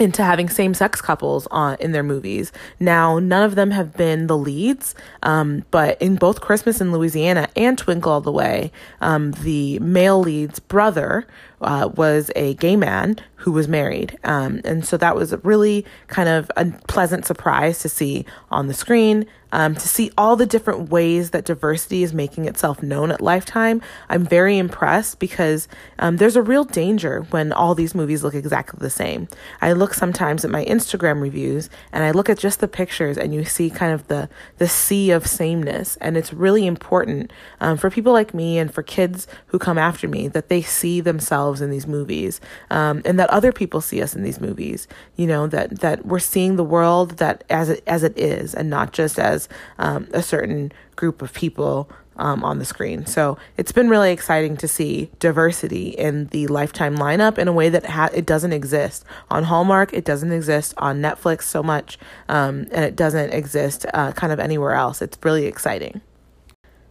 into 0.00 0.24
having 0.24 0.48
same-sex 0.48 1.00
couples 1.00 1.46
on 1.52 1.76
in 1.78 1.92
their 1.92 2.02
movies. 2.02 2.50
Now, 2.80 3.20
none 3.20 3.44
of 3.44 3.54
them 3.54 3.70
have 3.70 3.96
been 3.96 4.26
the 4.26 4.36
leads, 4.36 4.94
um, 5.22 5.64
but 5.70 6.02
in 6.02 6.16
both 6.16 6.40
Christmas 6.40 6.80
in 6.80 6.90
Louisiana 6.90 7.48
and 7.54 7.78
Twinkle 7.78 8.10
All 8.10 8.20
the 8.20 8.32
Way, 8.32 8.72
um, 9.00 9.30
the 9.32 9.78
male 9.78 10.18
lead's 10.18 10.58
brother 10.58 11.28
uh, 11.60 11.88
was 11.94 12.30
a 12.36 12.54
gay 12.54 12.76
man 12.76 13.16
who 13.36 13.52
was 13.52 13.68
married, 13.68 14.18
um, 14.24 14.60
and 14.64 14.84
so 14.84 14.96
that 14.96 15.16
was 15.16 15.34
really 15.42 15.84
kind 16.06 16.28
of 16.28 16.50
a 16.56 16.66
pleasant 16.88 17.26
surprise 17.26 17.80
to 17.80 17.88
see 17.88 18.24
on 18.50 18.66
the 18.66 18.74
screen 18.74 19.26
um, 19.54 19.76
to 19.76 19.86
see 19.86 20.10
all 20.18 20.34
the 20.34 20.46
different 20.46 20.90
ways 20.90 21.30
that 21.30 21.44
diversity 21.44 22.02
is 22.02 22.12
making 22.12 22.46
itself 22.46 22.82
known 22.82 23.12
at 23.12 23.20
Lifetime. 23.20 23.80
I'm 24.08 24.26
very 24.26 24.58
impressed 24.58 25.20
because 25.20 25.68
um, 26.00 26.16
there's 26.16 26.34
a 26.34 26.42
real 26.42 26.64
danger 26.64 27.20
when 27.30 27.52
all 27.52 27.76
these 27.76 27.94
movies 27.94 28.24
look 28.24 28.34
exactly 28.34 28.80
the 28.80 28.90
same. 28.90 29.28
I 29.62 29.72
look 29.72 29.94
sometimes 29.94 30.44
at 30.44 30.50
my 30.50 30.64
Instagram 30.64 31.20
reviews 31.20 31.70
and 31.92 32.02
I 32.02 32.10
look 32.10 32.28
at 32.28 32.36
just 32.36 32.58
the 32.58 32.66
pictures 32.66 33.16
and 33.16 33.32
you 33.32 33.44
see 33.44 33.70
kind 33.70 33.92
of 33.92 34.08
the, 34.08 34.28
the 34.58 34.66
sea 34.66 35.12
of 35.12 35.24
sameness. 35.24 35.96
And 36.00 36.16
it's 36.16 36.32
really 36.32 36.66
important 36.66 37.32
um, 37.60 37.76
for 37.76 37.90
people 37.90 38.12
like 38.12 38.34
me 38.34 38.58
and 38.58 38.74
for 38.74 38.82
kids 38.82 39.28
who 39.46 39.60
come 39.60 39.78
after 39.78 40.08
me 40.08 40.26
that 40.26 40.48
they 40.48 40.62
see 40.62 41.00
themselves 41.00 41.43
in 41.60 41.70
these 41.70 41.86
movies 41.86 42.40
um, 42.70 43.02
and 43.04 43.18
that 43.18 43.30
other 43.30 43.52
people 43.52 43.80
see 43.80 44.02
us 44.02 44.14
in 44.14 44.22
these 44.22 44.40
movies. 44.40 44.86
You 45.16 45.26
know, 45.26 45.46
that, 45.48 45.80
that 45.80 46.06
we're 46.06 46.18
seeing 46.18 46.56
the 46.56 46.64
world 46.64 47.18
that 47.18 47.44
as 47.50 47.68
it, 47.70 47.82
as 47.86 48.02
it 48.02 48.16
is 48.18 48.54
and 48.54 48.70
not 48.70 48.92
just 48.92 49.18
as 49.18 49.48
um, 49.78 50.08
a 50.12 50.22
certain 50.22 50.72
group 50.96 51.22
of 51.22 51.32
people 51.32 51.88
um, 52.16 52.44
on 52.44 52.58
the 52.58 52.64
screen. 52.64 53.06
So 53.06 53.36
it's 53.56 53.72
been 53.72 53.88
really 53.88 54.12
exciting 54.12 54.56
to 54.58 54.68
see 54.68 55.10
diversity 55.18 55.88
in 55.88 56.26
the 56.28 56.46
Lifetime 56.46 56.96
lineup 56.96 57.38
in 57.38 57.48
a 57.48 57.52
way 57.52 57.68
that 57.68 57.86
ha- 57.86 58.10
it 58.12 58.26
doesn't 58.26 58.52
exist 58.52 59.04
on 59.30 59.44
Hallmark. 59.44 59.92
It 59.92 60.04
doesn't 60.04 60.32
exist 60.32 60.74
on 60.78 61.00
Netflix 61.00 61.42
so 61.42 61.62
much, 61.62 61.98
um, 62.28 62.66
and 62.70 62.84
it 62.84 62.96
doesn't 62.96 63.32
exist 63.32 63.86
uh, 63.92 64.12
kind 64.12 64.32
of 64.32 64.38
anywhere 64.40 64.74
else. 64.74 65.02
It's 65.02 65.18
really 65.22 65.46
exciting. 65.46 66.00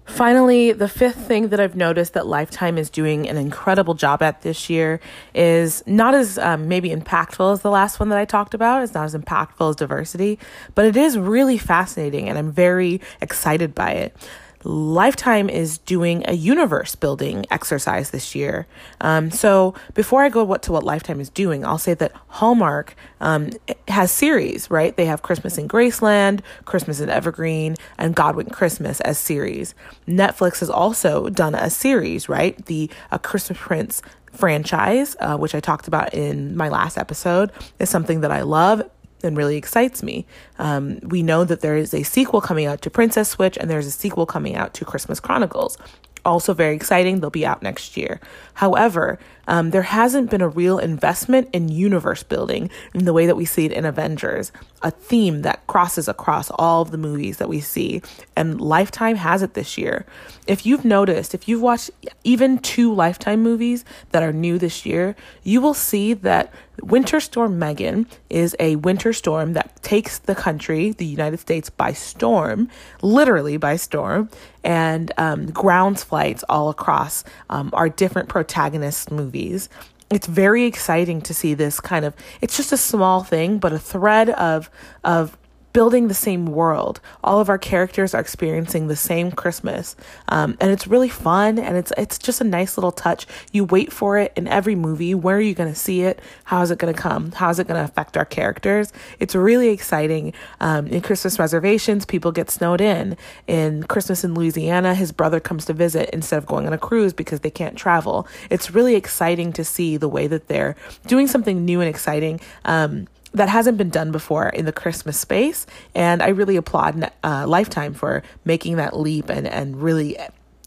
Finally, 0.06 0.74
the 0.74 0.90
fifth 0.90 1.28
thing 1.28 1.48
that 1.48 1.60
I've 1.60 1.76
noticed 1.76 2.14
that 2.14 2.28
Lifetime 2.28 2.78
is 2.78 2.90
doing 2.90 3.28
an 3.30 3.38
incredible 3.38 3.94
job 3.94 4.22
at 4.22 4.42
this 4.42 4.70
year 4.70 5.00
is 5.34 5.82
not 5.88 6.14
as 6.14 6.38
um, 6.38 6.68
maybe 6.68 6.90
impactful 6.90 7.54
as 7.54 7.62
the 7.62 7.72
last 7.72 8.00
one 8.00 8.10
that 8.10 8.18
I 8.18 8.26
talked 8.26 8.54
about. 8.54 8.84
It's 8.84 8.94
not 8.94 9.06
as 9.06 9.16
impactful 9.16 9.70
as 9.70 9.76
diversity, 9.78 10.40
but 10.76 10.86
it 10.86 10.98
is 10.98 11.18
really 11.18 11.58
fascinating 11.58 12.28
and 12.28 12.38
I'm 12.38 12.52
very 12.52 13.00
excited 13.22 13.74
by 13.74 13.92
it. 13.92 14.16
Lifetime 14.64 15.50
is 15.50 15.78
doing 15.80 16.24
a 16.28 16.34
universe 16.34 16.96
building 16.96 17.46
exercise 17.52 18.12
this 18.12 18.36
year. 18.36 18.66
Um, 19.02 19.32
so 19.32 19.74
before 19.94 20.24
I 20.24 20.30
go 20.30 20.44
what 20.44 20.62
to 20.64 20.72
what 20.72 20.84
Lifetime 20.84 21.20
is 21.20 21.30
doing, 21.30 21.66
I'll 21.66 21.78
say 21.78 21.94
that 21.96 22.12
Hallmark 22.28 22.96
um, 23.20 23.52
has 23.88 24.12
series, 24.12 24.70
right? 24.72 24.96
They 24.96 25.06
have 25.06 25.22
Christmas 25.22 25.58
in 25.58 25.68
Graceland, 25.68 26.42
Christmas 26.66 27.00
in 27.00 27.10
Evergreen, 27.10 27.76
and 27.98 28.16
Godwink 28.16 28.52
Christmas 28.52 29.02
as 29.02 29.18
series. 29.18 29.76
Netflix 30.08 30.60
has 30.60 30.70
also 30.70 31.30
done 31.30 31.56
a 31.56 31.70
series, 31.70 32.30
right? 32.30 32.66
The 32.66 32.90
A 33.12 33.20
Christmas 33.20 33.58
Prince 33.60 34.02
franchise, 34.32 35.16
uh, 35.20 35.38
which 35.38 35.54
I 35.56 35.60
talked 35.60 35.88
about 35.88 36.14
in 36.14 36.58
my 36.58 36.70
last 36.70 36.98
episode, 36.98 37.52
is 37.80 37.90
something 37.90 38.22
that 38.22 38.32
I 38.32 38.42
love 38.42 38.82
and 39.24 39.38
really 39.38 39.58
excites 39.58 40.04
me. 40.04 40.26
Um, 40.60 41.00
we 41.02 41.24
know 41.24 41.44
that 41.44 41.62
there 41.62 41.78
is 41.78 41.94
a 41.94 42.04
sequel 42.04 42.42
coming 42.42 42.66
out 42.66 42.82
to 42.82 42.90
Princess 42.90 43.30
Switch 43.30 43.58
and 43.58 43.70
there's 43.70 43.88
a 43.88 43.92
sequel 43.92 44.26
coming 44.26 44.56
out 44.56 44.74
to 44.76 44.86
Christmas 44.86 45.20
Chronicles. 45.20 45.78
Also, 46.26 46.54
very 46.54 46.76
exciting. 46.76 47.20
They'll 47.20 47.30
be 47.30 47.46
out 47.46 47.62
next 47.62 47.98
year. 47.98 48.22
However, 48.54 49.20
um, 49.48 49.72
there 49.72 49.82
hasn't 49.82 50.30
been 50.30 50.42
a 50.42 50.48
real 50.48 50.80
investment 50.80 51.50
in 51.52 51.68
universe 51.68 52.24
building 52.24 52.70
in 52.94 53.06
the 53.06 53.14
way 53.14 53.26
that 53.26 53.36
we 53.36 53.46
see 53.46 53.66
it 53.66 53.74
in 53.74 53.84
Avengers, 53.84 54.52
a 54.82 54.92
theme 54.92 55.42
that 55.42 55.66
crosses 55.68 56.08
across 56.08 56.50
all 56.52 56.82
of 56.82 56.92
the 56.92 56.98
movies 56.98 57.38
that 57.38 57.50
we 57.50 57.60
see. 57.60 58.02
And 58.36 58.62
Lifetime 58.62 59.18
has 59.18 59.42
it 59.42 59.54
this 59.54 59.78
year. 59.78 60.06
If 60.48 60.66
you've 60.66 60.86
noticed, 60.86 61.34
if 61.34 61.48
you've 61.48 61.62
watched 61.62 61.92
even 62.24 62.60
two 62.60 62.94
Lifetime 62.94 63.42
movies 63.42 63.84
that 64.12 64.24
are 64.24 64.34
new 64.34 64.58
this 64.58 64.86
year, 64.86 65.16
you 65.44 65.60
will 65.60 65.74
see 65.74 66.14
that 66.14 66.54
Winter 66.82 67.20
Storm 67.20 67.60
Megan 67.60 68.08
is 68.30 68.56
a 68.60 68.78
winter 68.78 69.14
storm 69.14 69.54
that 69.54 69.82
takes 69.84 70.18
the 70.18 70.36
country, 70.36 70.92
the 70.92 71.06
United 71.06 71.40
States, 71.40 71.70
by 71.70 71.94
storm, 71.94 72.68
literally 73.02 73.58
by 73.58 73.76
storm, 73.76 74.30
and 74.64 75.12
um, 75.18 75.48
grounds 75.52 76.04
flights 76.04 76.44
all 76.50 76.70
across 76.70 77.24
um, 77.50 77.70
our 77.74 77.90
different 77.90 78.30
protagonist 78.30 79.12
movies. 79.12 79.70
It's 80.10 80.28
very 80.28 80.66
exciting 80.66 81.22
to 81.22 81.34
see 81.34 81.54
this 81.54 81.80
kind 81.80 82.06
of. 82.06 82.14
It's 82.42 82.56
just 82.56 82.72
a 82.72 82.78
small 82.78 83.24
thing, 83.24 83.58
but 83.58 83.74
a 83.74 83.80
thread 83.80 84.30
of 84.32 84.70
of 85.04 85.38
building 85.74 86.08
the 86.08 86.14
same 86.14 86.46
world. 86.46 87.02
All 87.24 87.40
of 87.40 87.50
our 87.50 87.58
characters 87.58 88.14
are 88.14 88.22
experiencing 88.22 88.88
the 88.88 88.96
same 88.96 89.32
Christmas, 89.32 89.96
um, 90.30 90.56
and 90.62 90.72
it's 90.72 90.88
really 90.88 91.10
fun. 91.10 91.60
And 91.60 91.76
it's 91.76 91.92
it's 91.98 92.18
just 92.18 92.40
a 92.40 92.46
nice 92.46 92.78
little 92.78 92.92
touch. 92.92 93.26
You 93.52 93.66
wait 93.66 93.92
for 93.92 94.18
it 94.18 94.32
in 94.36 94.48
every 94.48 94.76
movie. 94.76 95.16
Where 95.16 95.38
are 95.38 95.42
you 95.42 95.56
going 95.56 95.72
to 95.72 95.80
see 95.80 96.02
it? 96.04 96.20
How 96.46 96.62
is 96.62 96.72
it 96.72 96.78
going 96.78 96.94
to 96.94 97.00
come? 97.00 97.32
How 97.34 97.50
is 97.50 97.60
it 97.60 97.68
going 97.68 97.80
to 97.80 97.84
affect 97.84 98.16
our 98.16 98.26
characters? 98.26 98.94
It's 99.20 99.36
really 99.36 99.70
exciting. 99.70 100.34
Um, 100.60 100.88
in 100.88 101.02
Christmas 101.02 101.40
reservations, 101.40 102.06
people 102.06 102.32
get 102.32 102.50
snowed 102.50 102.80
in. 102.80 103.18
In 103.48 103.84
Christmas 103.84 104.24
in 104.24 104.36
Louisiana, 104.36 104.96
his 104.96 105.12
brother 105.12 105.40
comes 105.40 105.66
to 105.66 105.74
visit 105.74 106.10
instead 106.14 106.38
of 106.38 106.46
going 106.46 106.68
on 106.68 106.74
a 106.74 106.78
cruise 106.78 107.14
because 107.14 107.40
they 107.40 107.50
can't 107.50 107.78
travel. 107.78 108.28
It's 108.50 108.72
really 108.72 108.96
exciting 108.96 109.52
to 109.54 109.64
see 109.64 109.98
the 109.98 110.10
way 110.10 110.28
that 110.28 110.48
they're 110.48 110.76
doing 111.08 111.28
something 111.28 111.66
new 111.66 111.82
and 111.82 111.90
exciting. 111.90 112.40
Um, 112.66 113.08
that 113.34 113.50
hasn't 113.50 113.78
been 113.78 113.90
done 113.90 114.12
before 114.12 114.50
in 114.50 114.66
the 114.66 114.72
Christmas 114.72 115.20
space. 115.20 115.66
And 115.96 116.22
I 116.22 116.30
really 116.30 116.56
applaud 116.56 117.12
uh, 117.24 117.46
Lifetime 117.48 117.94
for 117.94 118.24
making 118.46 118.78
that 118.78 118.98
leap 118.98 119.30
and, 119.30 119.48
and 119.48 119.82
really 119.82 120.18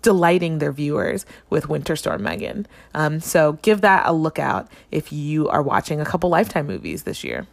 delighting 0.03 0.59
their 0.59 0.73
viewers 0.73 1.27
with 1.51 1.69
Winter 1.69 1.97
Storm 1.97 2.23
Megan. 2.23 2.67
Um, 2.95 3.21
so 3.21 3.55
give 3.63 3.81
that 3.81 4.07
a 4.07 4.13
look 4.13 4.39
out 4.39 4.69
if 4.91 5.13
you 5.13 5.49
are 5.49 5.63
watching 5.63 6.01
a 6.01 6.05
couple 6.05 6.31
Lifetime 6.31 6.67
movies 6.67 7.05
this 7.05 7.25
year. 7.25 7.47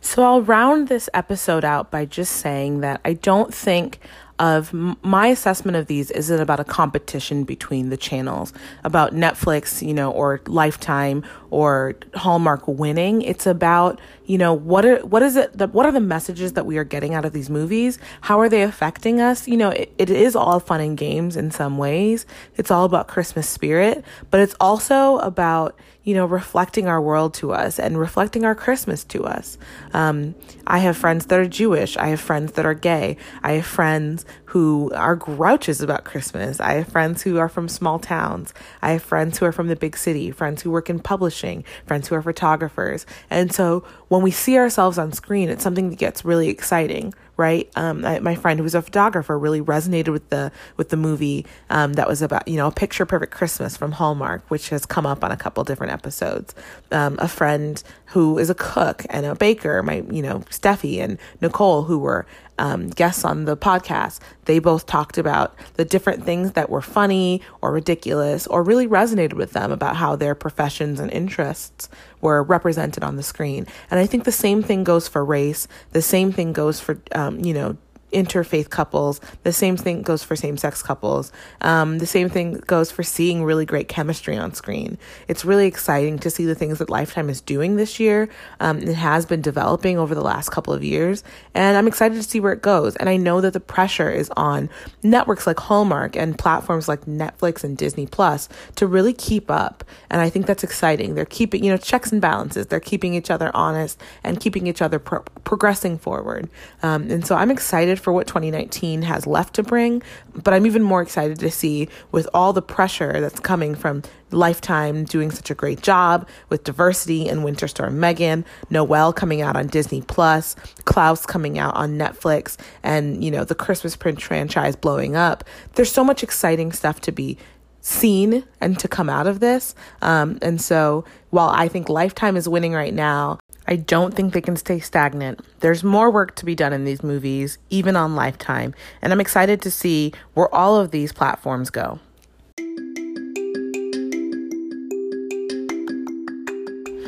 So 0.00 0.24
I'll 0.24 0.42
round 0.42 0.88
this 0.88 1.08
episode 1.14 1.64
out 1.64 1.92
by 1.92 2.04
just 2.04 2.32
saying 2.32 2.80
that 2.80 3.00
I 3.04 3.12
don't 3.12 3.54
think 3.54 4.00
of 4.38 4.72
my 4.72 5.28
assessment 5.28 5.76
of 5.76 5.86
these 5.86 6.10
isn't 6.10 6.40
about 6.40 6.58
a 6.58 6.64
competition 6.64 7.44
between 7.44 7.90
the 7.90 7.96
channels, 7.96 8.52
about 8.82 9.12
Netflix, 9.12 9.86
you 9.86 9.94
know, 9.94 10.10
or 10.10 10.40
Lifetime 10.46 11.24
or 11.50 11.94
Hallmark 12.14 12.66
winning. 12.66 13.22
It's 13.22 13.46
about, 13.46 14.00
you 14.26 14.38
know, 14.38 14.52
what 14.52 14.84
are 14.84 14.98
what 15.06 15.22
is 15.22 15.36
it 15.36 15.56
that 15.58 15.72
what 15.72 15.86
are 15.86 15.92
the 15.92 16.00
messages 16.00 16.54
that 16.54 16.66
we 16.66 16.78
are 16.78 16.84
getting 16.84 17.14
out 17.14 17.24
of 17.24 17.32
these 17.32 17.50
movies? 17.50 17.98
How 18.22 18.40
are 18.40 18.48
they 18.48 18.62
affecting 18.62 19.20
us? 19.20 19.46
You 19.46 19.56
know, 19.56 19.70
it, 19.70 19.92
it 19.98 20.10
is 20.10 20.34
all 20.34 20.60
fun 20.60 20.80
and 20.80 20.96
games 20.96 21.36
in 21.36 21.50
some 21.50 21.78
ways. 21.78 22.26
It's 22.56 22.70
all 22.70 22.84
about 22.84 23.08
Christmas 23.08 23.48
spirit, 23.48 24.04
but 24.30 24.40
it's 24.40 24.54
also 24.60 25.18
about 25.18 25.78
you 26.04 26.14
know, 26.14 26.26
reflecting 26.26 26.88
our 26.88 27.00
world 27.00 27.34
to 27.34 27.52
us 27.52 27.78
and 27.78 27.98
reflecting 27.98 28.44
our 28.44 28.54
Christmas 28.54 29.04
to 29.04 29.24
us. 29.24 29.56
Um, 29.92 30.34
I 30.66 30.78
have 30.78 30.96
friends 30.96 31.26
that 31.26 31.38
are 31.38 31.48
Jewish. 31.48 31.96
I 31.96 32.08
have 32.08 32.20
friends 32.20 32.52
that 32.52 32.66
are 32.66 32.74
gay. 32.74 33.16
I 33.42 33.52
have 33.52 33.66
friends 33.66 34.24
who 34.46 34.90
are 34.94 35.14
grouches 35.14 35.80
about 35.80 36.04
Christmas. 36.04 36.60
I 36.60 36.74
have 36.74 36.88
friends 36.88 37.22
who 37.22 37.38
are 37.38 37.48
from 37.48 37.68
small 37.68 37.98
towns. 37.98 38.52
I 38.82 38.92
have 38.92 39.02
friends 39.02 39.38
who 39.38 39.46
are 39.46 39.52
from 39.52 39.68
the 39.68 39.76
big 39.76 39.96
city, 39.96 40.30
friends 40.30 40.62
who 40.62 40.70
work 40.70 40.90
in 40.90 40.98
publishing, 40.98 41.64
friends 41.86 42.08
who 42.08 42.16
are 42.16 42.22
photographers. 42.22 43.06
And 43.30 43.52
so 43.52 43.84
when 44.08 44.22
we 44.22 44.30
see 44.30 44.58
ourselves 44.58 44.98
on 44.98 45.12
screen, 45.12 45.48
it's 45.48 45.62
something 45.62 45.90
that 45.90 45.98
gets 45.98 46.24
really 46.24 46.48
exciting, 46.48 47.14
right? 47.42 47.68
Um, 47.74 48.04
I, 48.04 48.20
my 48.20 48.36
friend 48.36 48.60
who 48.60 48.62
was 48.62 48.76
a 48.76 48.80
photographer 48.80 49.36
really 49.36 49.60
resonated 49.60 50.12
with 50.12 50.30
the 50.30 50.52
with 50.76 50.90
the 50.90 50.96
movie 50.96 51.44
um, 51.70 51.94
that 51.94 52.06
was 52.06 52.22
about 52.22 52.46
you 52.46 52.56
know 52.56 52.68
a 52.68 52.70
picture 52.70 53.04
perfect 53.04 53.32
Christmas 53.34 53.76
from 53.76 53.90
Hallmark, 53.90 54.48
which 54.48 54.68
has 54.68 54.86
come 54.86 55.06
up 55.06 55.24
on 55.24 55.32
a 55.32 55.36
couple 55.36 55.64
different 55.64 55.92
episodes. 55.92 56.54
Um, 56.92 57.16
a 57.18 57.26
friend 57.26 57.82
who 58.06 58.38
is 58.38 58.48
a 58.48 58.54
cook 58.54 59.04
and 59.10 59.26
a 59.26 59.34
baker, 59.34 59.82
my 59.82 60.04
you 60.08 60.22
know 60.22 60.38
Steffi 60.50 61.00
and 61.02 61.18
Nicole, 61.40 61.82
who 61.82 61.98
were 61.98 62.26
um, 62.62 62.90
guests 62.90 63.24
on 63.24 63.44
the 63.44 63.56
podcast, 63.56 64.20
they 64.44 64.60
both 64.60 64.86
talked 64.86 65.18
about 65.18 65.52
the 65.74 65.84
different 65.84 66.24
things 66.24 66.52
that 66.52 66.70
were 66.70 66.80
funny 66.80 67.42
or 67.60 67.72
ridiculous 67.72 68.46
or 68.46 68.62
really 68.62 68.86
resonated 68.86 69.32
with 69.32 69.50
them 69.50 69.72
about 69.72 69.96
how 69.96 70.14
their 70.14 70.36
professions 70.36 71.00
and 71.00 71.10
interests 71.10 71.88
were 72.20 72.40
represented 72.40 73.02
on 73.02 73.16
the 73.16 73.22
screen. 73.24 73.66
And 73.90 73.98
I 73.98 74.06
think 74.06 74.22
the 74.22 74.30
same 74.30 74.62
thing 74.62 74.84
goes 74.84 75.08
for 75.08 75.24
race. 75.24 75.66
The 75.90 76.02
same 76.02 76.30
thing 76.30 76.52
goes 76.52 76.78
for, 76.78 77.00
um, 77.16 77.40
you 77.44 77.52
know, 77.52 77.76
interfaith 78.12 78.70
couples. 78.70 79.20
The 79.42 79.52
same 79.52 79.76
thing 79.76 80.02
goes 80.02 80.22
for 80.22 80.36
same 80.36 80.56
sex 80.56 80.82
couples. 80.82 81.32
Um, 81.60 81.98
the 81.98 82.06
same 82.06 82.28
thing 82.28 82.54
goes 82.66 82.90
for 82.90 83.02
seeing 83.02 83.44
really 83.44 83.66
great 83.66 83.88
chemistry 83.88 84.36
on 84.36 84.54
screen. 84.54 84.98
It's 85.28 85.44
really 85.44 85.66
exciting 85.66 86.18
to 86.20 86.30
see 86.30 86.44
the 86.44 86.54
things 86.54 86.78
that 86.78 86.90
Lifetime 86.90 87.30
is 87.30 87.40
doing 87.40 87.76
this 87.76 87.98
year. 87.98 88.28
Um, 88.60 88.78
it 88.78 88.94
has 88.94 89.26
been 89.26 89.42
developing 89.42 89.98
over 89.98 90.14
the 90.14 90.22
last 90.22 90.50
couple 90.50 90.72
of 90.72 90.84
years, 90.84 91.24
and 91.54 91.76
I'm 91.76 91.88
excited 91.88 92.16
to 92.16 92.22
see 92.22 92.40
where 92.40 92.52
it 92.52 92.62
goes. 92.62 92.96
And 92.96 93.08
I 93.08 93.16
know 93.16 93.40
that 93.40 93.52
the 93.52 93.60
pressure 93.60 94.10
is 94.10 94.30
on 94.36 94.68
networks 95.02 95.46
like 95.46 95.58
Hallmark 95.58 96.16
and 96.16 96.38
platforms 96.38 96.88
like 96.88 97.02
Netflix 97.06 97.64
and 97.64 97.76
Disney 97.76 98.06
Plus 98.06 98.48
to 98.76 98.86
really 98.86 99.12
keep 99.12 99.50
up. 99.50 99.84
And 100.10 100.20
I 100.20 100.28
think 100.28 100.46
that's 100.46 100.64
exciting. 100.64 101.14
They're 101.14 101.24
keeping, 101.24 101.64
you 101.64 101.70
know, 101.70 101.76
checks 101.76 102.12
and 102.12 102.20
balances. 102.20 102.66
They're 102.66 102.80
keeping 102.80 103.14
each 103.14 103.30
other 103.30 103.50
honest 103.54 104.00
and 104.22 104.40
keeping 104.40 104.66
each 104.66 104.82
other 104.82 104.98
pro- 104.98 105.24
progressing 105.44 105.98
forward. 105.98 106.48
Um, 106.82 107.10
and 107.10 107.26
so 107.26 107.34
I'm 107.34 107.50
excited 107.50 107.98
for 108.02 108.12
what 108.12 108.26
2019 108.26 109.02
has 109.02 109.26
left 109.26 109.54
to 109.54 109.62
bring, 109.62 110.02
but 110.34 110.52
I'm 110.52 110.66
even 110.66 110.82
more 110.82 111.02
excited 111.02 111.38
to 111.38 111.50
see 111.50 111.88
with 112.10 112.28
all 112.34 112.52
the 112.52 112.62
pressure 112.62 113.20
that's 113.20 113.40
coming 113.40 113.74
from 113.74 114.02
Lifetime 114.30 115.04
doing 115.04 115.30
such 115.30 115.50
a 115.50 115.54
great 115.54 115.82
job 115.82 116.26
with 116.48 116.64
diversity 116.64 117.28
and 117.28 117.44
Winter 117.44 117.68
Storm 117.68 118.00
Megan, 118.00 118.44
Noel 118.70 119.12
coming 119.12 119.42
out 119.42 119.56
on 119.56 119.66
Disney 119.66 120.02
Plus, 120.02 120.56
Klaus 120.84 121.26
coming 121.26 121.58
out 121.58 121.74
on 121.76 121.98
Netflix, 121.98 122.56
and 122.82 123.22
you 123.22 123.30
know 123.30 123.44
the 123.44 123.54
Christmas 123.54 123.96
Prince 123.96 124.22
franchise 124.22 124.76
blowing 124.76 125.16
up. 125.16 125.44
There's 125.74 125.92
so 125.92 126.04
much 126.04 126.22
exciting 126.22 126.72
stuff 126.72 127.00
to 127.02 127.12
be 127.12 127.36
seen 127.82 128.44
and 128.60 128.78
to 128.78 128.88
come 128.88 129.10
out 129.10 129.26
of 129.26 129.40
this. 129.40 129.74
Um, 130.00 130.38
and 130.40 130.60
so 130.60 131.04
while 131.30 131.48
I 131.48 131.68
think 131.68 131.88
Lifetime 131.88 132.36
is 132.36 132.48
winning 132.48 132.72
right 132.72 132.94
now, 132.94 133.38
I 133.72 133.76
don't 133.76 134.12
think 134.12 134.34
they 134.34 134.42
can 134.42 134.56
stay 134.56 134.80
stagnant. 134.80 135.40
There's 135.60 135.82
more 135.82 136.10
work 136.10 136.36
to 136.36 136.44
be 136.44 136.54
done 136.54 136.74
in 136.74 136.84
these 136.84 137.02
movies, 137.02 137.56
even 137.70 137.96
on 137.96 138.14
Lifetime, 138.14 138.74
and 139.00 139.14
I'm 139.14 139.20
excited 139.20 139.62
to 139.62 139.70
see 139.70 140.12
where 140.34 140.54
all 140.54 140.76
of 140.76 140.90
these 140.90 141.10
platforms 141.10 141.70
go. 141.70 141.98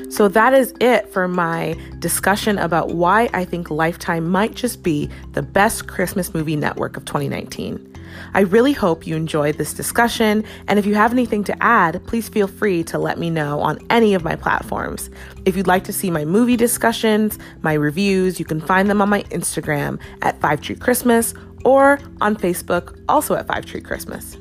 So 0.08 0.26
that 0.28 0.54
is 0.54 0.72
it 0.80 1.12
for 1.12 1.28
my 1.28 1.74
discussion 1.98 2.56
about 2.56 2.94
why 2.94 3.28
I 3.34 3.44
think 3.44 3.70
Lifetime 3.70 4.30
might 4.30 4.54
just 4.54 4.82
be 4.82 5.10
the 5.32 5.42
best 5.42 5.86
Christmas 5.86 6.32
movie 6.32 6.56
network 6.56 6.96
of 6.96 7.04
2019. 7.04 7.93
I 8.34 8.40
really 8.40 8.72
hope 8.72 9.06
you 9.06 9.16
enjoyed 9.16 9.56
this 9.56 9.72
discussion, 9.72 10.44
and 10.68 10.78
if 10.78 10.86
you 10.86 10.94
have 10.94 11.12
anything 11.12 11.44
to 11.44 11.62
add, 11.62 12.04
please 12.06 12.28
feel 12.28 12.46
free 12.46 12.84
to 12.84 12.98
let 12.98 13.18
me 13.18 13.30
know 13.30 13.60
on 13.60 13.78
any 13.90 14.14
of 14.14 14.24
my 14.24 14.36
platforms. 14.36 15.10
If 15.44 15.56
you'd 15.56 15.66
like 15.66 15.84
to 15.84 15.92
see 15.92 16.10
my 16.10 16.24
movie 16.24 16.56
discussions, 16.56 17.38
my 17.62 17.74
reviews, 17.74 18.38
you 18.38 18.44
can 18.44 18.60
find 18.60 18.88
them 18.88 19.00
on 19.00 19.08
my 19.08 19.22
Instagram 19.24 19.98
at 20.22 20.40
Five 20.40 20.60
Tree 20.60 20.76
Christmas 20.76 21.34
or 21.64 21.98
on 22.20 22.36
Facebook, 22.36 22.98
also 23.08 23.34
at 23.34 23.46
Five 23.46 23.66
Tree 23.66 23.80
Christmas. 23.80 24.36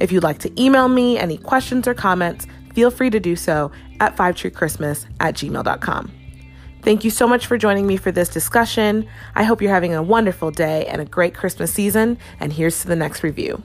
If 0.00 0.12
you'd 0.12 0.22
like 0.22 0.38
to 0.40 0.62
email 0.62 0.88
me 0.88 1.18
any 1.18 1.38
questions 1.38 1.88
or 1.88 1.94
comments, 1.94 2.46
feel 2.74 2.90
free 2.90 3.10
to 3.10 3.20
do 3.20 3.36
so 3.36 3.70
at 4.00 4.16
fivetreechristmas 4.16 5.06
at 5.20 5.34
gmail.com. 5.34 6.17
Thank 6.82 7.04
you 7.04 7.10
so 7.10 7.26
much 7.26 7.46
for 7.46 7.58
joining 7.58 7.86
me 7.86 7.96
for 7.96 8.12
this 8.12 8.28
discussion. 8.28 9.08
I 9.34 9.42
hope 9.42 9.60
you're 9.60 9.72
having 9.72 9.94
a 9.94 10.02
wonderful 10.02 10.50
day 10.50 10.86
and 10.86 11.00
a 11.00 11.04
great 11.04 11.34
Christmas 11.34 11.72
season, 11.72 12.18
and 12.40 12.52
here's 12.52 12.80
to 12.82 12.88
the 12.88 12.96
next 12.96 13.22
review. 13.22 13.62